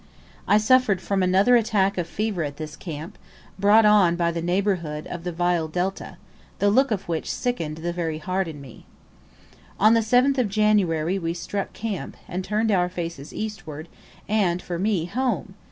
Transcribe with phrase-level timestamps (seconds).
[0.47, 3.19] I suffered from another attack of fever at this camp,
[3.59, 6.17] brought on by the neighbourhood of the vile delta,
[6.57, 8.87] the look of which sickened the very heart in me.
[9.79, 13.87] On the 7th of January we struck camp, and turned our faces eastward,
[14.27, 15.53] and for me, home!